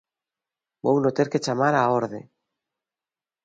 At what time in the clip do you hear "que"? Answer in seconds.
1.31-1.43